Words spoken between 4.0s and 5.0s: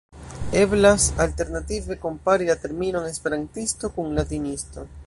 'latinisto'.